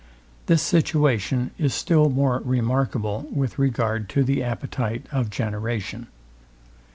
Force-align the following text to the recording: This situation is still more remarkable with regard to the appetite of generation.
This 0.47 0.63
situation 0.63 1.51
is 1.59 1.75
still 1.75 2.09
more 2.09 2.41
remarkable 2.43 3.27
with 3.31 3.59
regard 3.59 4.09
to 4.09 4.23
the 4.23 4.41
appetite 4.41 5.05
of 5.11 5.29
generation. 5.29 6.07